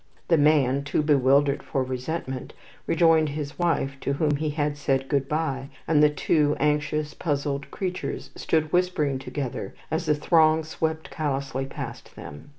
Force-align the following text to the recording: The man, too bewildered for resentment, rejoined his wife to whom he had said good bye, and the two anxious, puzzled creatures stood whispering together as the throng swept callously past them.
The 0.29 0.35
man, 0.39 0.83
too 0.83 1.03
bewildered 1.03 1.61
for 1.61 1.83
resentment, 1.83 2.53
rejoined 2.87 3.29
his 3.29 3.59
wife 3.59 3.99
to 3.99 4.13
whom 4.13 4.37
he 4.37 4.49
had 4.49 4.75
said 4.75 5.07
good 5.07 5.29
bye, 5.29 5.69
and 5.87 6.01
the 6.01 6.09
two 6.09 6.55
anxious, 6.59 7.13
puzzled 7.13 7.69
creatures 7.69 8.31
stood 8.35 8.71
whispering 8.73 9.19
together 9.19 9.75
as 9.91 10.07
the 10.07 10.15
throng 10.15 10.63
swept 10.63 11.11
callously 11.11 11.67
past 11.67 12.15
them. 12.15 12.49